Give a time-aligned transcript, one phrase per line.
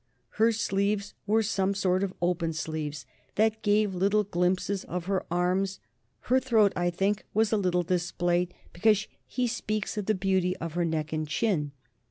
[0.39, 3.05] Her sleeves were some sort of open sleeves
[3.35, 5.79] that gave little glimpses of her arms;
[6.21, 10.73] her throat, I think, was a little displayed, because he speaks of the beauty of
[10.73, 11.71] her neck and chin.